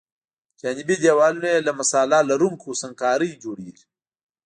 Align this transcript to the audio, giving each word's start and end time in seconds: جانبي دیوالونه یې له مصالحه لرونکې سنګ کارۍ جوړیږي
جانبي 0.61 0.95
دیوالونه 1.03 1.47
یې 1.53 1.65
له 1.67 1.71
مصالحه 1.79 2.27
لرونکې 2.29 2.79
سنګ 2.81 2.93
کارۍ 3.01 3.31
جوړیږي 3.43 3.85